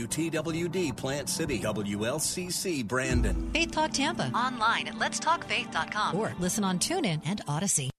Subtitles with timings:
[0.00, 3.50] WTWD Plant City, WLCC Brandon.
[3.52, 4.30] Faith Talk Tampa.
[4.32, 7.90] Online at letstalkfaith.com or listen on TuneIn and Odyssey.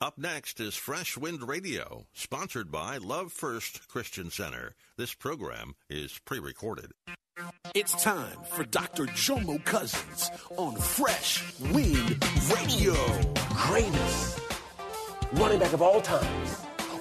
[0.00, 4.74] Up next is Fresh Wind Radio, sponsored by Love First Christian Center.
[4.96, 6.92] This program is pre recorded.
[7.74, 9.04] It's time for Dr.
[9.08, 12.94] Jomo Cousins on Fresh Wind Radio.
[13.68, 14.40] Greatest
[15.34, 16.46] running back of all time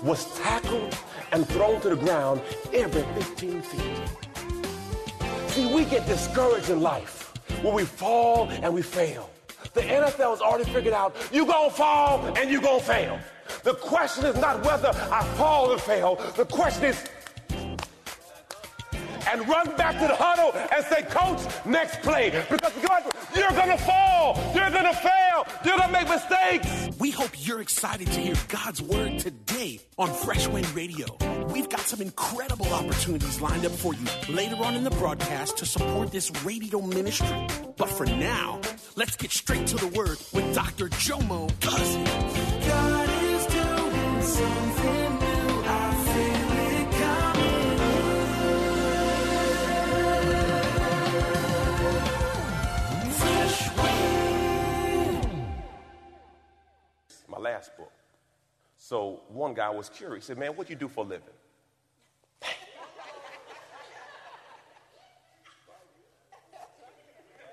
[0.03, 0.97] was tackled
[1.31, 2.41] and thrown to the ground
[2.73, 4.30] every 15 feet.
[5.51, 9.29] See, we get discouraged in life when we fall and we fail.
[9.73, 13.19] The NFL has already figured out you're going to fall and you're going to fail.
[13.63, 16.15] The question is not whether I fall or fail.
[16.37, 17.03] The question is,
[19.31, 22.29] and run back to the huddle and say, Coach, next play.
[22.49, 23.03] Because God,
[23.35, 24.35] you're going to fall.
[24.53, 25.47] You're going to fail.
[25.63, 26.99] You're going to make mistakes.
[26.99, 31.05] We hope you're excited to hear God's word today on Fresh Wind Radio.
[31.47, 35.65] We've got some incredible opportunities lined up for you later on in the broadcast to
[35.65, 37.47] support this radio ministry.
[37.77, 38.59] But for now,
[38.95, 40.89] let's get straight to the word with Dr.
[40.89, 42.20] Jomo Cousins.
[59.51, 60.23] One guy was curious.
[60.23, 61.27] He said, Man, what do you do for a living?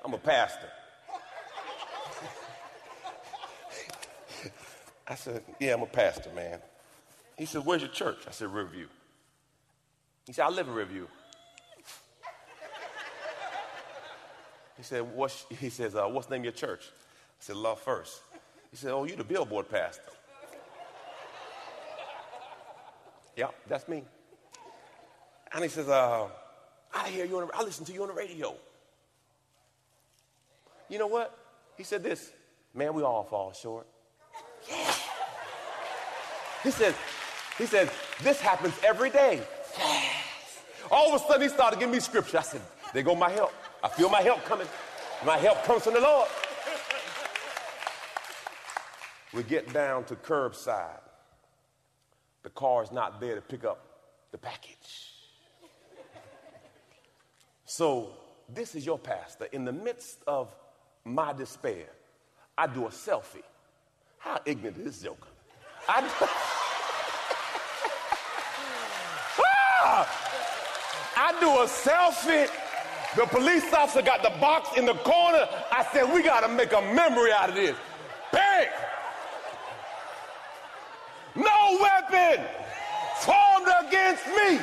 [0.05, 0.71] I'm a pastor.
[5.09, 6.61] I said, Yeah, I'm a pastor, man.
[7.37, 8.19] He said, Where's your church?
[8.29, 8.87] I said, Riverview.
[10.25, 11.09] He said, I live in Riverview.
[14.77, 16.85] He said, what's, he says, uh, What's the name of your church?
[16.87, 18.21] I said, Love First.
[18.71, 20.13] He said, Oh, you the billboard pastor.
[23.39, 24.03] Yeah, that's me.
[25.55, 26.27] And he says, uh,
[26.93, 28.57] I hear you on the, I listen to you on the radio.
[30.89, 31.39] You know what?
[31.77, 32.33] He said this,
[32.75, 33.87] man, we all fall short.
[34.69, 34.93] Yeah.
[36.65, 36.97] He said,
[37.57, 37.89] he said,
[38.23, 39.41] this happens every day.
[39.79, 40.59] Yes.
[40.91, 42.39] All of a sudden he started giving me scripture.
[42.39, 42.61] I said,
[42.93, 43.53] there go my help.
[43.85, 44.67] I feel my help coming.
[45.25, 46.29] My help comes from the Lord.
[49.33, 51.08] We get down to curbside.
[52.43, 53.85] The car is not there to pick up
[54.31, 55.09] the package.
[57.65, 58.11] So,
[58.49, 59.47] this is your pastor.
[59.53, 60.55] In the midst of
[61.05, 61.87] my despair,
[62.57, 63.43] I do a selfie.
[64.19, 65.29] How ignorant is this joker?
[65.89, 66.07] I do,
[69.85, 70.29] ah!
[71.17, 72.49] I do a selfie.
[73.17, 75.47] The police officer got the box in the corner.
[75.71, 77.77] I said, we got to make a memory out of this.
[78.33, 78.69] Bang!
[81.37, 81.79] No
[82.19, 82.45] weapon
[83.17, 84.59] formed against me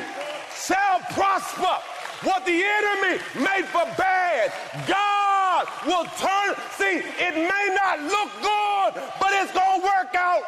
[0.55, 1.77] shall prosper.
[2.23, 4.51] What the enemy made for bad,
[4.87, 6.55] God will turn.
[6.71, 10.43] See, it may not look good, but it's going to work out.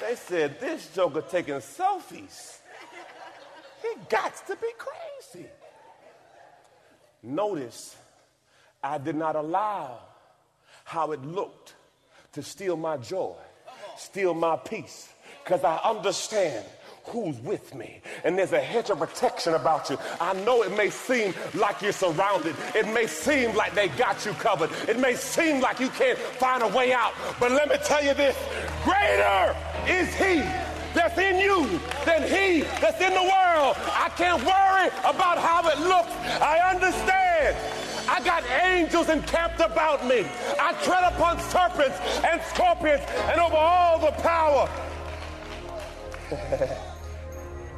[0.00, 2.58] They said, this joker taking selfies.
[3.82, 5.46] He got to be crazy.
[7.22, 7.96] Notice,
[8.82, 9.98] I did not allow
[10.84, 11.74] how it looked
[12.32, 13.34] to steal my joy,
[13.98, 15.08] steal my peace,
[15.44, 16.64] because I understand
[17.04, 18.00] who's with me.
[18.24, 19.98] And there's a hedge of protection about you.
[20.20, 22.54] I know it may seem like you're surrounded.
[22.74, 24.70] It may seem like they got you covered.
[24.86, 27.14] It may seem like you can't find a way out.
[27.40, 28.36] But let me tell you this
[28.84, 29.56] greater
[29.86, 30.42] is He
[30.94, 33.76] that's in you than He that's in the world.
[33.78, 36.12] I can't worry about how it looks.
[36.42, 37.56] I understand.
[38.08, 40.24] I got angels encamped about me.
[40.58, 44.68] I tread upon serpents and scorpions and over all the power.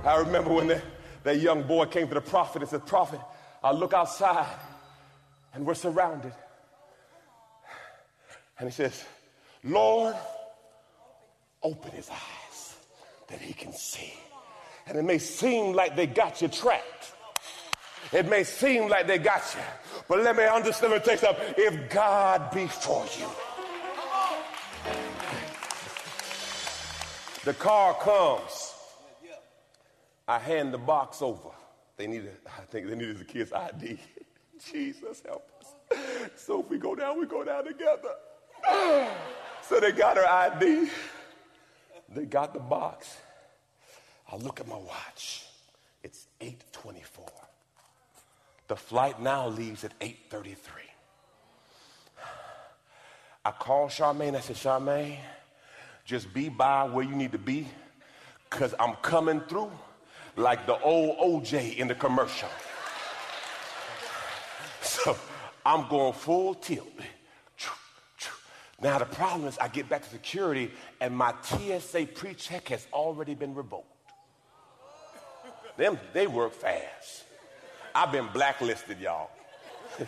[0.04, 0.82] I remember when the,
[1.24, 3.20] that young boy came to the prophet and said, Prophet,
[3.62, 4.46] I look outside
[5.52, 6.32] and we're surrounded.
[8.58, 9.04] And he says,
[9.64, 10.14] Lord,
[11.62, 12.76] open his eyes
[13.28, 14.12] that he can see.
[14.86, 17.14] And it may seem like they got you trapped.
[18.12, 19.62] It may seem like they got you.
[20.08, 21.54] But let me understand, me take something.
[21.56, 23.26] If God be for you,
[27.44, 28.74] the car comes.
[30.26, 31.50] I hand the box over.
[31.96, 33.98] they needed, I think they needed the kid's ID.
[34.72, 35.98] Jesus help us.
[36.36, 38.14] So if we go down, we go down together.
[39.62, 40.90] So they got her ID.
[42.08, 43.18] They got the box.
[44.32, 45.44] I look at my watch.
[46.02, 47.26] It's 824.
[48.70, 50.82] The flight now leaves at 833.
[53.44, 54.36] I called Charmaine.
[54.36, 55.18] I said, Charmaine,
[56.04, 57.66] just be by where you need to be
[58.48, 59.72] because I'm coming through
[60.36, 62.48] like the old OJ in the commercial.
[64.82, 65.16] So
[65.66, 66.86] I'm going full tilt.
[68.80, 70.70] Now, the problem is, I get back to security
[71.00, 73.86] and my TSA pre check has already been revoked.
[75.76, 77.24] Them, they work fast.
[77.94, 79.30] I've been blacklisted, y'all.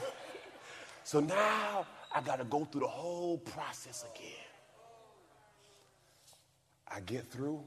[1.04, 4.32] so now I got to go through the whole process again.
[6.88, 7.62] I get through.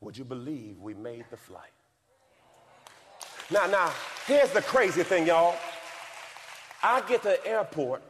[0.00, 1.70] Would you believe we made the flight?
[3.50, 3.92] Now, now,
[4.26, 5.56] here's the crazy thing, y'all.
[6.82, 8.02] I get to the airport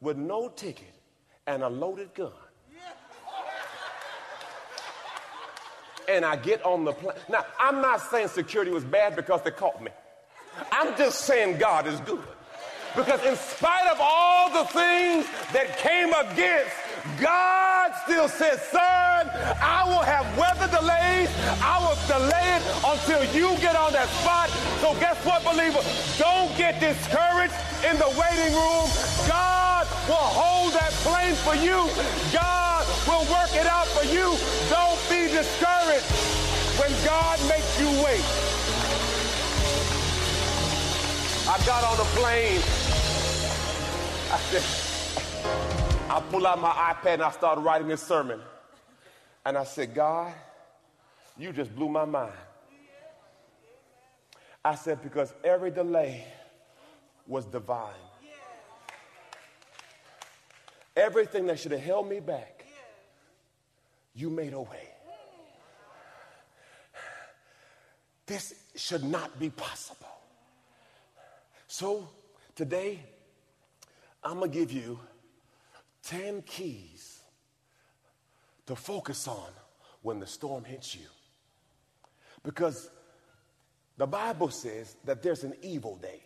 [0.00, 0.94] with no ticket
[1.46, 2.32] and a loaded gun.
[6.08, 7.16] And I get on the plane.
[7.28, 9.90] Now, I'm not saying security was bad because they caught me.
[10.72, 12.22] I'm just saying God is good.
[12.96, 16.74] Because in spite of all the things that came against,
[17.20, 19.30] God still says, son,
[19.62, 21.30] I will have weather delays.
[21.62, 24.50] I will delay it until you get on that spot.
[24.80, 25.78] So guess what, believer?
[26.18, 27.54] Don't get discouraged
[27.86, 28.90] in the waiting room.
[29.28, 31.86] God will hold that plane for you.
[32.32, 34.34] God will work it out for you.
[34.72, 36.08] Don't be discouraged
[36.80, 38.47] when God makes you wait.
[41.50, 42.60] I got on the plane.
[44.30, 48.38] I said, I pull out my iPad and I started writing this sermon.
[49.46, 50.34] And I said, God,
[51.38, 52.34] you just blew my mind.
[54.62, 56.26] I said, because every delay
[57.26, 57.94] was divine.
[60.94, 62.66] Everything that should have held me back,
[64.14, 64.88] you made a way.
[68.26, 70.17] This should not be possible.
[71.68, 72.08] So
[72.54, 72.98] today,
[74.24, 74.98] I'm going to give you
[76.04, 77.20] 10 keys
[78.66, 79.50] to focus on
[80.02, 81.06] when the storm hits you.
[82.42, 82.90] Because
[83.98, 86.22] the Bible says that there's an evil day.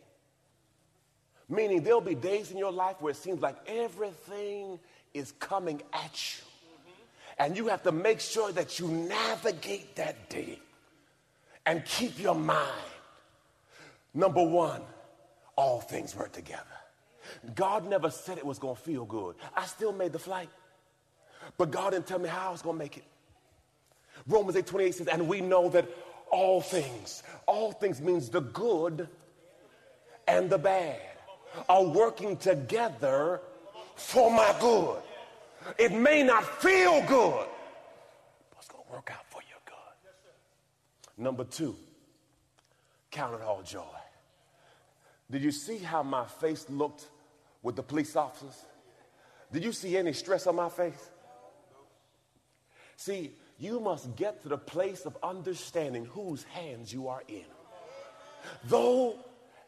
[1.48, 4.78] Meaning there'll be days in your life where it seems like everything
[5.12, 6.44] is coming at you.
[7.38, 10.60] And you have to make sure that you navigate that day
[11.66, 12.70] and keep your mind.
[14.14, 14.82] Number one,
[15.56, 16.62] all things work together.
[17.54, 19.36] God never said it was going to feel good.
[19.54, 20.48] I still made the flight.
[21.58, 23.04] But God didn't tell me how I was going to make it.
[24.26, 25.88] Romans 8 28 says, and we know that
[26.30, 29.08] all things, all things means the good
[30.26, 31.00] and the bad
[31.68, 33.40] are working together
[33.96, 35.02] for my good.
[35.78, 37.46] It may not feel good,
[38.50, 41.22] but it's going to work out for your good.
[41.22, 41.76] Number two,
[43.10, 43.82] count it all joy.
[45.32, 47.08] Did you see how my face looked
[47.62, 48.66] with the police officers?
[49.50, 51.10] Did you see any stress on my face?
[52.96, 57.44] See, you must get to the place of understanding whose hands you are in.
[58.64, 59.16] Though,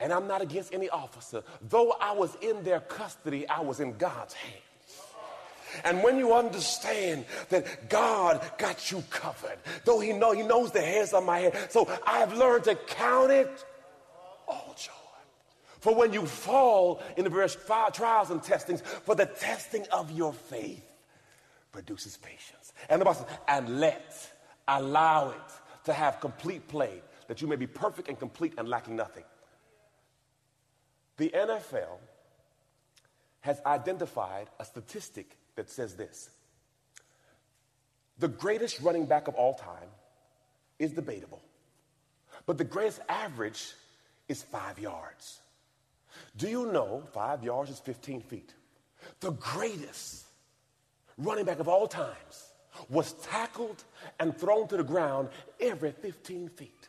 [0.01, 3.97] and I'm not against any officer, though I was in their custody, I was in
[3.97, 4.61] God's hands.
[5.83, 10.83] And when you understand that God got you covered, though He know He knows the
[10.83, 13.65] hairs on my head, so I've learned to count it.
[15.84, 17.58] For when you fall in the various
[17.93, 20.82] trials and testings, for the testing of your faith
[21.72, 22.72] produces patience.
[22.88, 24.17] And the Bible says, and let,
[24.67, 28.96] allow it to have complete play, that you may be perfect and complete and lacking
[28.96, 29.24] nothing.
[31.19, 31.98] The NFL
[33.41, 36.31] has identified a statistic that says this
[38.19, 39.91] the greatest running back of all time
[40.79, 41.43] is debatable,
[42.46, 43.74] but the greatest average
[44.29, 45.41] is five yards.
[46.37, 48.55] Do you know five yards is 15 feet?
[49.21, 50.25] The greatest
[51.19, 52.53] running back of all times
[52.89, 53.85] was tackled
[54.19, 55.29] and thrown to the ground
[55.61, 56.89] every 15 feet.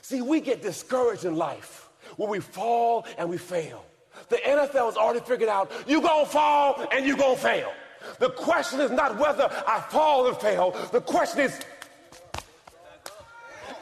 [0.00, 3.84] See, we get discouraged in life when we fall and we fail.
[4.28, 7.72] The NFL has already figured out you're going to fall and you're going to fail.
[8.18, 10.72] The question is not whether I fall and fail.
[10.92, 11.60] The question is,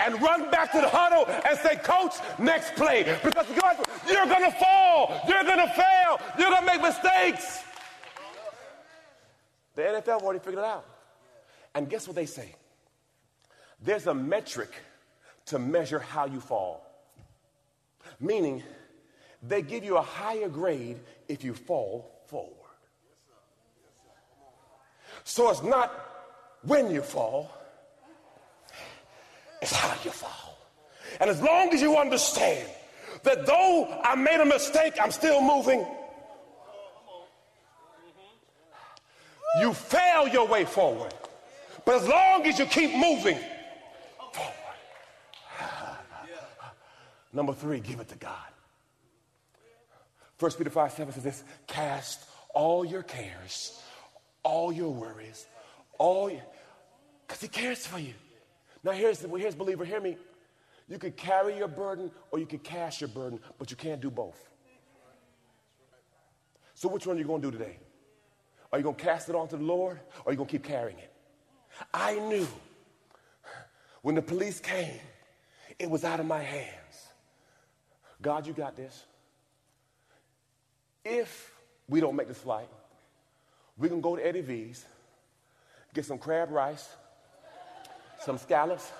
[0.00, 3.02] and run back to the huddle and say, Coach, next play.
[3.22, 3.76] Because God,
[4.08, 5.20] you're going to fall.
[5.28, 6.20] You're going to fail.
[6.38, 7.62] You're going to make mistakes.
[9.74, 10.86] The NFL already figured it out.
[11.74, 12.54] And guess what they say?
[13.82, 14.72] There's a metric
[15.46, 16.86] to measure how you fall.
[18.18, 18.62] Meaning,
[19.42, 22.54] they give you a higher grade if you fall forward.
[25.24, 25.92] So it's not
[26.62, 27.50] when you fall,
[29.62, 30.58] it's how you fall.
[31.20, 32.68] And as long as you understand
[33.22, 35.86] that though I made a mistake, I'm still moving,
[39.60, 41.12] you fail your way forward.
[41.84, 43.38] But as long as you keep moving
[44.32, 44.54] forward,
[47.32, 48.36] number three, give it to God.
[50.38, 52.24] First Peter 5 7 says this cast
[52.54, 53.78] all your cares,
[54.42, 55.46] all your worries,
[55.98, 56.30] all
[57.26, 58.14] because he cares for you.
[58.82, 60.16] Now here's well, here's believer, hear me.
[60.88, 64.10] You could carry your burden or you could cast your burden, but you can't do
[64.10, 64.48] both.
[66.74, 67.78] So which one are you going to do today?
[68.72, 70.64] Are you going to cast it onto the Lord or are you going to keep
[70.64, 71.12] carrying it?
[71.92, 72.48] I knew
[74.02, 74.98] when the police came,
[75.78, 76.74] it was out of my hands.
[78.22, 79.04] God, you got this.
[81.04, 81.52] If
[81.88, 82.68] we don't make this flight,
[83.76, 84.84] we can go to Eddie V's,
[85.94, 86.88] get some crab rice,
[88.20, 88.90] some scallops,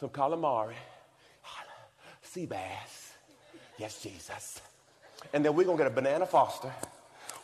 [0.00, 0.74] some calamari,
[2.22, 3.12] sea bass.
[3.78, 4.60] Yes, Jesus.
[5.32, 6.72] And then we're going to get a banana foster.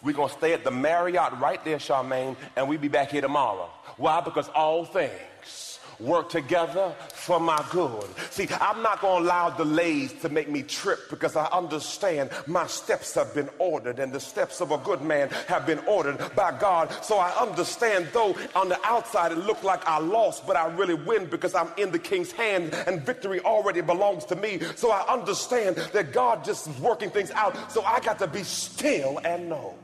[0.03, 3.23] We're going to stay at the Marriott right there, Charmaine, and we'll be back here
[3.23, 3.71] tomorrow.
[3.97, 4.21] Why?
[4.21, 8.07] Because all things work together for my good.
[8.31, 12.67] See, I'm not going to allow delays to make me trip because I understand my
[12.67, 16.57] steps have been ordered and the steps of a good man have been ordered by
[16.59, 16.93] God.
[17.03, 20.95] So I understand, though on the outside it looked like I lost, but I really
[20.95, 24.61] win because I'm in the king's hand and victory already belongs to me.
[24.77, 27.73] So I understand that God just is working things out.
[27.73, 29.75] So I got to be still and know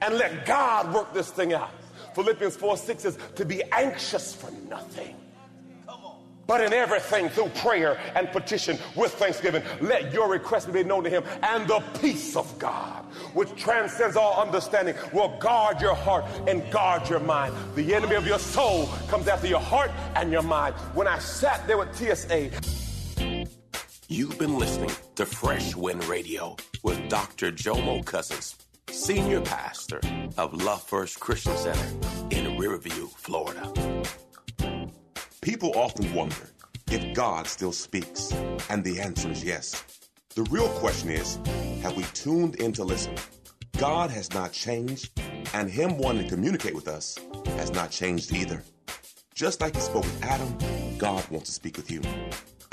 [0.00, 1.70] and let God work this thing out.
[2.18, 5.14] Philippians 4 6 says, to be anxious for nothing.
[6.48, 11.04] But in everything, through prayer and petition with thanksgiving, let your requests be made known
[11.04, 16.24] to him, and the peace of God, which transcends all understanding, will guard your heart
[16.48, 17.54] and guard your mind.
[17.76, 20.74] The enemy of your soul comes after your heart and your mind.
[20.94, 22.50] When I sat there with TSA,
[24.08, 27.52] You've been listening to Fresh Wind Radio with Dr.
[27.52, 28.56] Jomo Cousins
[28.90, 30.00] senior pastor
[30.36, 31.88] of Love First Christian Center
[32.30, 33.72] in Riverview, Florida.
[35.40, 36.50] People often wonder
[36.90, 38.32] if God still speaks,
[38.70, 39.84] and the answer is yes.
[40.34, 41.38] The real question is
[41.82, 43.14] have we tuned in to listen?
[43.76, 45.20] God has not changed,
[45.54, 47.16] and Him wanting to communicate with us
[47.56, 48.62] has not changed either.
[49.34, 50.56] Just like He spoke with Adam,
[50.98, 52.00] God wants to speak with you.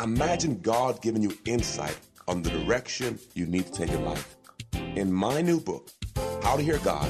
[0.04, 4.36] Imagine God giving you insight on the direction you need to take in life.
[4.74, 5.92] In my new book,
[6.46, 7.10] how to hear God,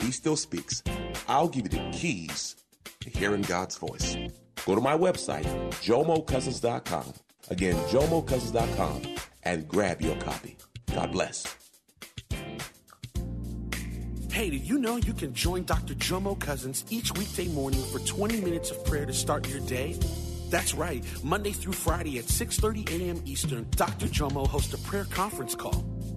[0.00, 0.80] He still speaks.
[1.26, 2.54] I'll give you the keys
[3.00, 4.16] to hearing God's voice.
[4.64, 5.44] Go to my website,
[5.82, 7.12] jomocousins.com.
[7.50, 9.02] Again, jomocousins.com
[9.42, 10.56] and grab your copy.
[10.94, 11.56] God bless.
[14.30, 15.94] Hey, did you know you can join Dr.
[15.94, 19.98] Jomo Cousins each weekday morning for 20 minutes of prayer to start your day?
[20.48, 21.02] That's right.
[21.24, 23.22] Monday through Friday at 6:30 a.m.
[23.24, 24.06] Eastern, Dr.
[24.06, 25.95] Jomo hosts a prayer conference call.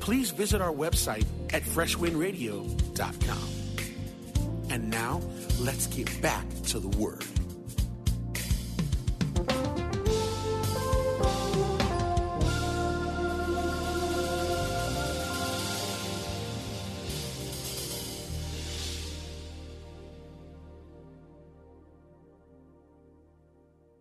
[0.00, 3.48] please visit our website at freshwindradio.com.
[4.70, 5.20] And now,
[5.60, 7.24] let's get back to the Word.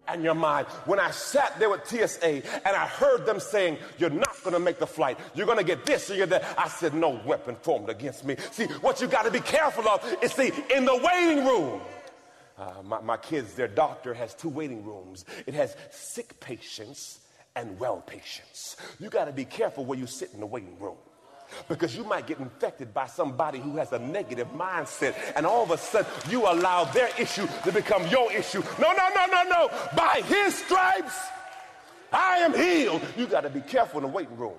[0.09, 0.67] and your mind.
[0.85, 2.27] When I sat there with TSA
[2.65, 5.63] and I heard them saying, You're not going to make the flight, you're going to
[5.63, 8.35] get this or you're that, I said, No weapon formed against me.
[8.51, 11.81] See, what you got to be careful of is see, in the waiting room,
[12.57, 15.23] uh, my, my kids, their doctor has two waiting rooms.
[15.47, 17.19] It has sick patients
[17.55, 18.75] and well patients.
[18.99, 20.97] You got to be careful where you sit in the waiting room
[21.67, 25.71] because you might get infected by somebody who has a negative mindset and all of
[25.71, 28.61] a sudden you allow their issue to become your issue.
[28.79, 29.69] No, no, no, no, no.
[29.95, 31.17] By his stripes,
[32.11, 33.01] I am healed.
[33.17, 34.57] You got to be careful in the waiting room.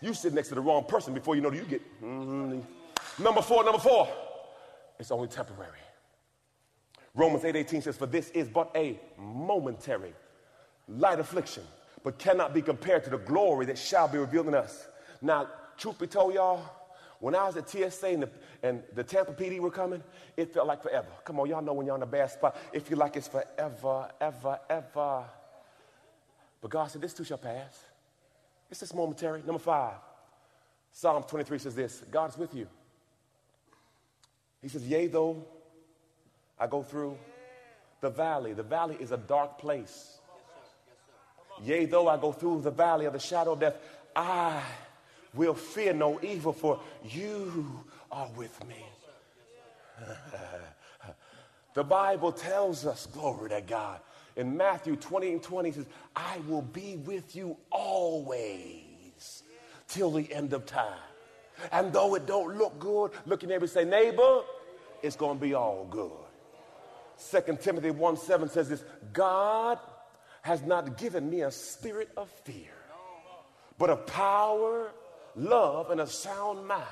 [0.00, 1.82] You sit next to the wrong person before you know you get.
[2.02, 3.22] Mm-hmm.
[3.22, 4.08] Number four, number four,
[4.98, 5.78] it's only temporary.
[7.14, 10.12] Romans 8 18 says, For this is but a momentary
[10.88, 11.62] light affliction,
[12.02, 14.88] but cannot be compared to the glory that shall be revealed in us.
[15.20, 16.64] Now, truth be told, y'all,
[17.20, 18.30] when I was at TSA and the,
[18.64, 20.02] and the Tampa PD were coming,
[20.36, 21.06] it felt like forever.
[21.24, 24.10] Come on, y'all know when you're in a bad spot, it feels like it's forever,
[24.20, 25.24] ever, ever.
[26.62, 27.84] But God said, This too shall pass.
[28.70, 29.42] It's just momentary.
[29.42, 29.96] Number five,
[30.92, 32.66] Psalm 23 says this God is with you.
[34.62, 35.44] He says, Yea, though
[36.58, 37.18] I go through
[38.00, 38.52] the valley.
[38.52, 40.18] The valley is a dark place.
[41.62, 43.76] Yea, though I go through the valley of the shadow of death,
[44.14, 44.62] I
[45.34, 48.84] will fear no evil, for you are with me.
[51.74, 54.00] the Bible tells us, glory to God.
[54.36, 55.86] In Matthew 20 and 20 says,
[56.16, 59.42] I will be with you always
[59.88, 60.98] till the end of time.
[61.70, 64.42] And though it don't look good, look at neighbor say, neighbor,
[65.02, 66.10] it's going to be all good.
[67.16, 69.78] Second Timothy 1 7 says this God
[70.40, 72.72] has not given me a spirit of fear,
[73.78, 74.90] but of power,
[75.36, 76.82] love, and a sound mind.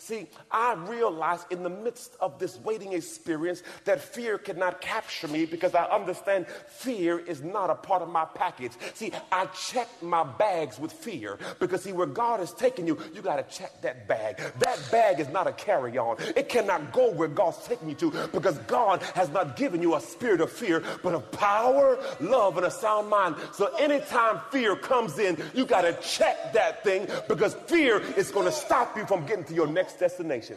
[0.00, 5.44] See, I realize in the midst of this waiting experience that fear cannot capture me
[5.44, 8.72] because I understand fear is not a part of my package.
[8.94, 13.20] See, I check my bags with fear because, see, where God is taking you, you
[13.20, 14.38] got to check that bag.
[14.60, 18.10] That bag is not a carry on, it cannot go where God's taking you to
[18.32, 22.64] because God has not given you a spirit of fear, but of power, love, and
[22.64, 23.36] a sound mind.
[23.52, 28.46] So, anytime fear comes in, you got to check that thing because fear is going
[28.46, 30.56] to stop you from getting to your next next destination.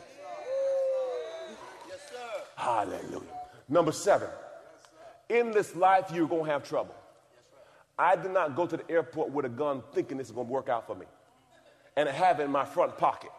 [1.88, 2.00] Yes,
[2.56, 3.22] Hallelujah.
[3.68, 4.30] Number seven,
[5.30, 6.96] in this life, you're going to have trouble.
[7.98, 10.54] I did not go to the airport with a gun thinking this is going to
[10.54, 11.06] work out for me
[11.96, 13.30] and have it in my front pocket.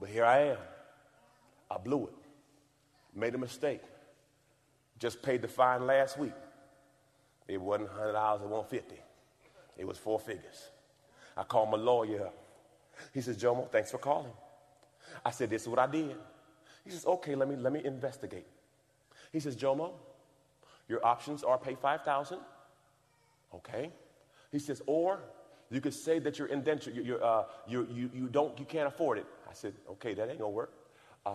[0.00, 0.58] But here I am.
[1.70, 2.14] I blew it,
[3.14, 3.82] made a mistake.
[4.98, 6.32] Just paid the fine last week.
[7.46, 8.94] It wasn't $100, it wasn't 50
[9.76, 10.70] It was four figures.
[11.38, 12.30] I called my lawyer.
[13.14, 14.32] He says, Jomo, thanks for calling.
[15.24, 16.16] I said, this is what I did.
[16.84, 18.46] He says, okay, let me, let me investigate.
[19.32, 19.92] He says, Jomo,
[20.88, 22.38] your options are pay 5000
[23.54, 23.90] Okay.
[24.50, 25.20] He says, or
[25.70, 28.88] you could say that you're indentured, you, you're, uh, you, you, you, don't, you can't
[28.88, 29.26] afford it.
[29.48, 30.72] I said, okay, that ain't gonna work.
[31.24, 31.34] Uh,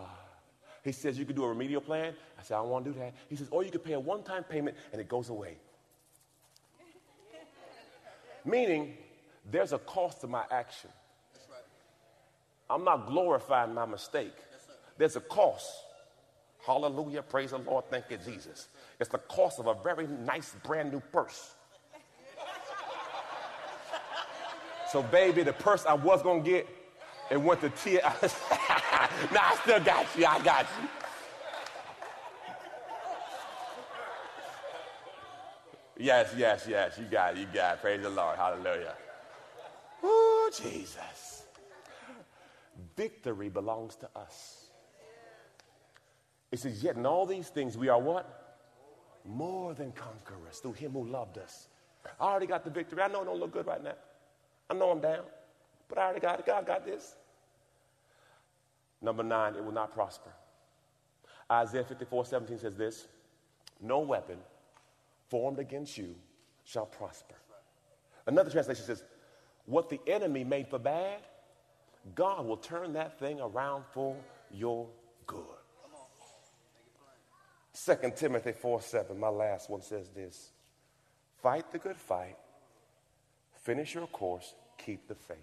[0.83, 2.13] he says you could do a remedial plan.
[2.37, 3.13] I said, I don't want to do that.
[3.29, 5.57] He says, or you could pay a one-time payment and it goes away.
[8.45, 8.97] Meaning,
[9.49, 10.89] there's a cost to my action.
[12.69, 14.33] I'm not glorifying my mistake.
[14.97, 15.69] There's a cost.
[16.65, 17.21] Hallelujah.
[17.21, 17.85] Praise the Lord.
[17.89, 18.69] Thank you, Jesus.
[18.99, 21.55] It's the cost of a very nice brand new purse.
[24.91, 26.67] So, baby, the purse I was going to get,
[27.31, 28.01] it went to tear.
[29.31, 30.25] nah, I still got you.
[30.25, 30.87] I got you.
[35.97, 36.97] Yes, yes, yes.
[36.97, 37.39] You got it.
[37.39, 37.81] You got it.
[37.81, 38.37] Praise the Lord.
[38.37, 38.93] Hallelujah.
[40.61, 41.43] Jesus.
[42.95, 44.69] Victory belongs to us.
[46.51, 48.59] It says, Yet in all these things we are what?
[49.25, 51.67] More than conquerors through him who loved us.
[52.19, 53.01] I already got the victory.
[53.01, 53.95] I know it don't look good right now.
[54.69, 55.23] I know I'm down,
[55.87, 56.45] but I already got it.
[56.45, 57.15] God got this.
[59.01, 60.31] Number nine, it will not prosper.
[61.51, 63.07] Isaiah 54 17 says this
[63.81, 64.37] No weapon
[65.29, 66.15] formed against you
[66.63, 67.35] shall prosper.
[68.25, 69.03] Another translation says,
[69.65, 71.19] what the enemy made for bad,
[72.15, 74.15] God will turn that thing around for
[74.51, 74.87] your
[75.25, 75.45] good.
[77.85, 80.51] 2 Timothy 4 7, my last one says this
[81.41, 82.37] Fight the good fight,
[83.63, 85.37] finish your course, keep the faith.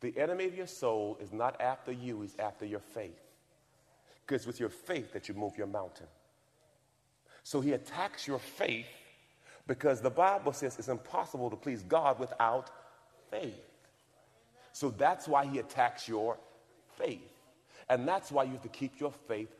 [0.00, 3.20] The enemy of your soul is not after you, he's after your faith.
[4.26, 6.06] Because with your faith that you move your mountain.
[7.42, 8.86] So he attacks your faith
[9.66, 12.70] because the Bible says it's impossible to please God without
[13.30, 13.54] faith.
[14.72, 16.38] So that's why he attacks your
[16.96, 17.20] faith.
[17.88, 19.54] And that's why you have to keep your faith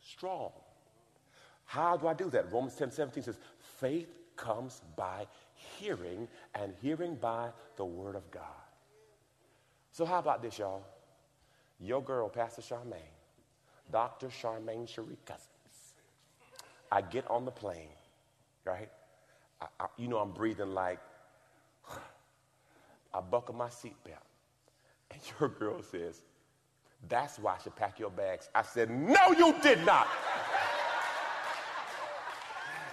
[0.00, 0.50] strong.
[1.64, 2.52] How do I do that?
[2.52, 3.38] Romans 10 17 says,
[3.80, 5.26] faith comes by
[5.78, 8.42] hearing, and hearing by the word of God.
[9.92, 10.84] So, how about this, y'all?
[11.80, 13.00] Your girl, Pastor Charmaine,
[13.90, 14.28] Dr.
[14.28, 15.46] Charmaine Cherie Cousins.
[16.90, 17.88] I get on the plane,
[18.64, 18.90] right?
[19.60, 20.98] I, I, you know, I'm breathing like,
[23.14, 24.24] I buckle my seatbelt.
[25.10, 26.22] And your girl says,
[27.08, 28.48] That's why I should pack your bags.
[28.54, 30.06] I said, No, you did not.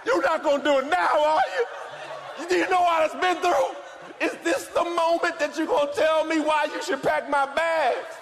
[0.06, 2.46] You're not going to do it now, are you?
[2.46, 3.74] Do you know what I've been through?
[4.20, 7.46] Is this the moment that you're going to tell me why you should pack my
[7.54, 8.14] bags?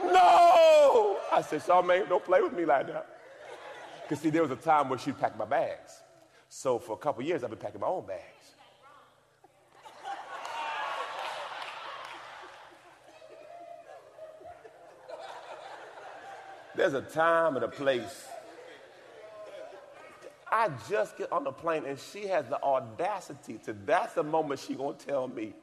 [0.00, 1.18] No.
[1.32, 3.06] I said, Charmaine, don't play with me like that.
[4.02, 6.02] Because see, there was a time where she'd pack my bags.
[6.48, 8.22] So for a couple years, I've been packing my own bags.
[16.74, 18.26] There's a time and a place.
[20.50, 24.60] I just get on the plane and she has the audacity to, that's the moment
[24.60, 25.54] she gonna tell me,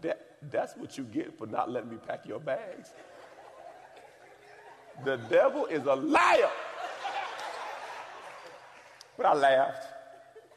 [0.00, 2.90] that, that's what you get for not letting me pack your bags.
[5.04, 6.50] The devil is a liar.
[9.16, 9.95] But I laughed.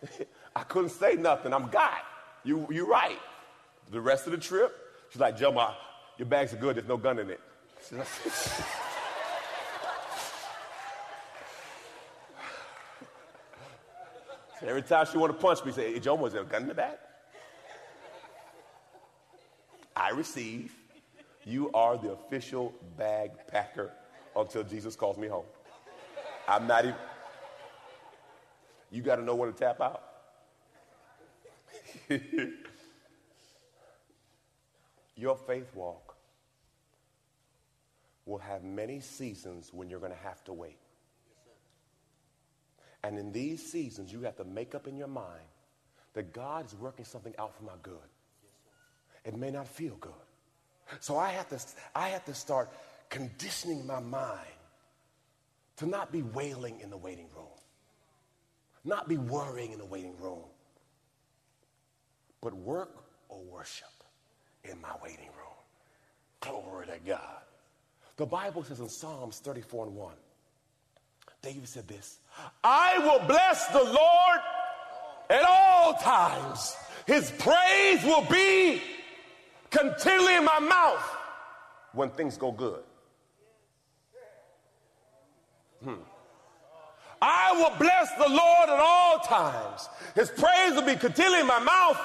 [0.55, 1.53] I couldn't say nothing.
[1.53, 1.99] I'm God.
[2.43, 3.19] You, you right.
[3.91, 4.75] The rest of the trip,
[5.09, 5.73] she's like, Joe,
[6.17, 6.75] your bags are good.
[6.75, 7.39] There's no gun in it.
[7.89, 8.01] so
[14.67, 16.67] every time she want to punch me, say, hey, Joe, was there a gun in
[16.67, 16.99] the back?
[19.95, 20.73] I receive.
[21.45, 23.91] You are the official bag packer
[24.35, 25.45] until Jesus calls me home.
[26.47, 26.95] I'm not even.
[28.91, 30.04] You got to know when to tap out.
[35.15, 36.15] Your faith walk
[38.25, 40.78] will have many seasons when you're going to have to wait.
[43.04, 45.43] And in these seasons, you have to make up in your mind
[46.13, 47.95] that God is working something out for my good.
[49.25, 50.13] It may not feel good.
[50.99, 51.60] So I have to,
[51.95, 52.69] I have to start
[53.10, 54.39] conditioning my mind
[55.78, 57.47] to not be wailing in the waiting room,
[58.85, 60.43] not be worrying in the waiting room,
[62.41, 63.87] but work or worship
[64.63, 65.49] in my waiting room.
[66.41, 67.41] Glory to God.
[68.17, 70.13] The Bible says in Psalms 34 and 1,
[71.41, 72.19] David said this
[72.63, 74.39] I will bless the Lord
[75.29, 76.75] at all times.
[77.05, 78.81] His praise will be
[79.69, 81.17] continually in my mouth
[81.93, 82.83] when things go good.
[85.83, 85.95] Hmm.
[87.21, 89.89] I will bless the Lord at all times.
[90.15, 91.99] His praise will be continually in my mouth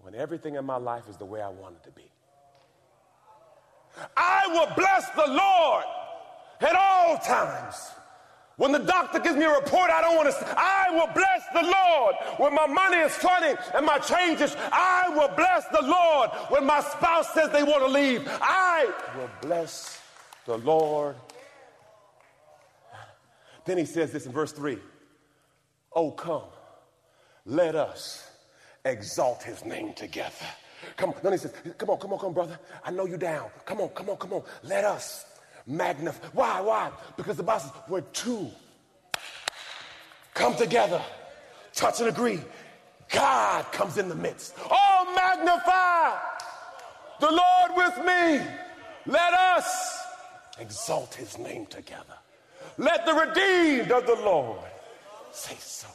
[0.00, 2.02] when everything in my life is the way I want it to be.
[4.16, 5.84] I will bless the Lord
[6.60, 7.76] at all times.
[8.56, 11.62] When the doctor gives me a report I don't want to, I will bless the
[11.62, 12.14] Lord.
[12.38, 14.54] When my money is funny and my changes.
[14.72, 16.30] I will bless the Lord.
[16.50, 20.00] When my spouse says they want to leave, I will bless
[20.46, 21.16] the Lord
[23.64, 24.78] then he says this in verse 3
[25.94, 26.42] Oh, come,
[27.46, 28.30] let us
[28.84, 30.46] exalt his name together.
[30.96, 31.16] Come on.
[31.22, 32.58] Then he says, Come on, come on, come on, brother.
[32.84, 33.48] I know you down.
[33.64, 34.42] Come on, come on, come on.
[34.62, 35.24] Let us
[35.66, 36.26] magnify.
[36.32, 36.60] Why?
[36.60, 36.90] Why?
[37.16, 38.50] Because the Bible says, We're two.
[40.34, 41.00] Come together,
[41.72, 42.40] touch and agree.
[43.10, 44.54] God comes in the midst.
[44.68, 46.18] Oh, magnify
[47.20, 48.44] the Lord with me.
[49.06, 49.98] Let us
[50.58, 52.16] exalt his name together.
[52.76, 54.58] Let the redeemed of the Lord
[55.32, 55.88] say so.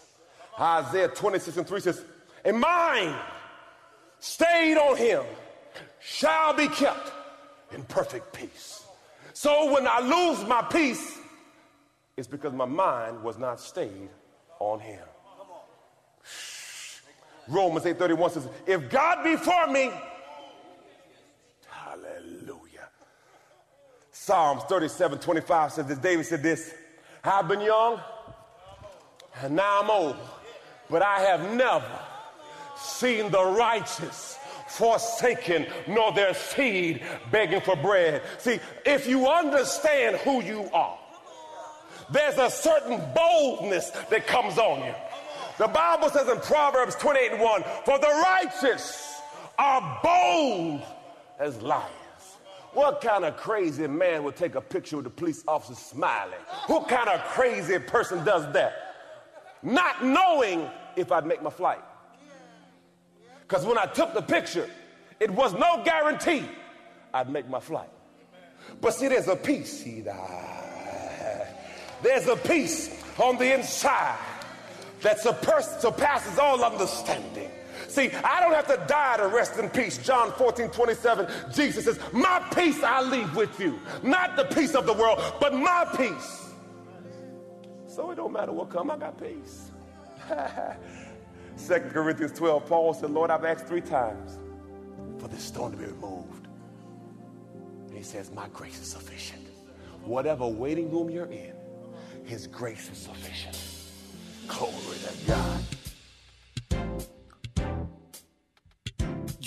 [0.59, 2.03] Isaiah 26 and 3 says,
[2.45, 3.15] A mind
[4.19, 5.23] stayed on him
[5.99, 7.11] shall be kept
[7.73, 8.83] in perfect peace.
[9.33, 11.17] So when I lose my peace,
[12.17, 14.09] it's because my mind was not stayed
[14.59, 14.99] on him.
[17.47, 19.91] Romans 8:31 says, if God be for me,
[24.21, 26.73] Psalms 37 25 says this David said this
[27.23, 28.01] I've been young
[29.41, 30.17] and now I'm old,
[30.89, 31.99] but I have never
[32.75, 37.01] seen the righteous forsaken, nor their seed
[37.32, 38.21] begging for bread.
[38.39, 40.99] See, if you understand who you are,
[42.12, 44.93] there's a certain boldness that comes on you.
[45.58, 49.21] The Bible says in Proverbs 28 and 1 For the righteous
[49.58, 50.82] are bold
[51.39, 51.98] as lions.
[52.73, 56.39] What kind of crazy man would take a picture with the police officer smiling?
[56.67, 58.73] Who kind of crazy person does that?
[59.63, 61.82] Not knowing if I'd make my flight.
[63.41, 64.69] Because when I took the picture,
[65.19, 66.45] it was no guarantee
[67.13, 67.89] I'd make my flight.
[68.79, 69.84] But see, there's a peace.
[72.03, 74.19] There's a peace on the inside
[75.01, 77.49] that surpasses all understanding.
[77.89, 79.97] See, I don't have to die to rest in peace.
[79.97, 83.80] John 14, 27, Jesus says, My peace I leave with you.
[84.04, 86.54] Not the peace of the world, but my peace.
[87.88, 89.71] So it don't matter what come, I got peace.
[91.67, 94.38] 2 Corinthians 12, Paul said, Lord, I've asked three times
[95.17, 96.47] for this stone to be removed.
[97.88, 99.47] And he says, My grace is sufficient.
[100.04, 101.54] Whatever waiting room you're in,
[102.23, 103.60] his grace is sufficient.
[104.47, 105.63] Glory to God.